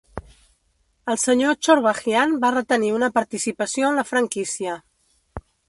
[1.13, 4.81] El Sr Chorbajian va retenir una participació en la franquícia.